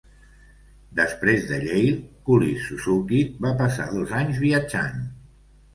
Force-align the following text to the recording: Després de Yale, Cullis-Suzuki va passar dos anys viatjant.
Després 0.99 1.45
de 1.51 1.59
Yale, 1.67 1.93
Cullis-Suzuki 2.31 3.21
va 3.47 3.53
passar 3.65 3.91
dos 3.95 4.19
anys 4.23 4.45
viatjant. 4.49 5.03